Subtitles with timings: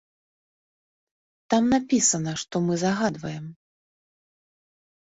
[1.55, 3.45] Там напісана, што мы загадваем?